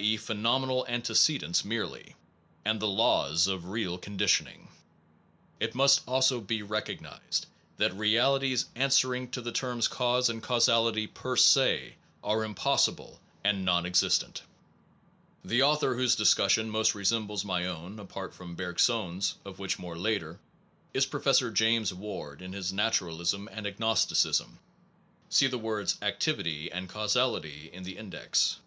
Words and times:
e., 0.00 0.16
phenomenal 0.16 0.84
antecedents 0.88 1.64
merely) 1.64 2.16
and 2.64 2.80
the 2.80 2.88
laws 2.88 3.46
of 3.46 3.66
real 3.68 3.96
conditioning. 3.96 4.66
It 5.60 5.76
must 5.76 6.00
also 6.04 6.40
be 6.40 6.62
recognized 6.62 7.46
that 7.76 7.94
realities 7.94 8.66
answering 8.74 9.30
to 9.30 9.40
the 9.40 9.52
terms 9.52 9.86
cause 9.86 10.28
and 10.28 10.42
causality 10.42 11.06
per 11.06 11.36
se 11.36 11.94
are 12.24 12.42
impossible 12.42 13.20
and 13.44 13.64
non 13.64 13.86
existent 13.86 14.42
(ii, 15.48 15.58
374 15.58 15.58
378). 15.60 15.60
The 15.60 15.62
author 15.62 15.94
whose 15.94 16.16
discussion 16.16 16.68
most 16.68 16.96
resembles 16.96 17.44
my 17.44 17.64
own 17.68 18.00
(apart 18.00 18.34
from 18.34 18.56
Bergson 18.56 19.18
s, 19.18 19.36
of 19.44 19.60
which 19.60 19.78
more 19.78 19.96
later) 19.96 20.40
is 20.92 21.06
Prof. 21.06 21.54
James 21.54 21.94
Ward 21.94 22.42
in 22.42 22.52
his 22.52 22.72
Naturalism 22.72 23.48
and 23.52 23.64
Agnosticism 23.64 24.58
(see 25.28 25.46
the 25.46 25.56
words 25.56 25.98
activity 26.02 26.72
and 26.72 26.88
causality 26.88 27.70
in 27.72 27.84
the 27.84 27.96
in 27.96 28.10
dex). 28.10 28.58